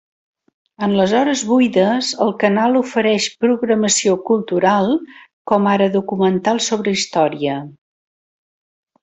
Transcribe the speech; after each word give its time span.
En 0.85 0.93
les 0.99 1.11
hores 1.17 1.41
buides, 1.49 2.09
el 2.25 2.31
canal 2.43 2.79
ofereix 2.79 3.27
programació 3.43 4.15
cultural, 4.31 4.91
com 5.53 5.69
ara 5.75 5.89
documentals 5.99 6.71
sobre 6.73 6.97
història. 6.99 7.61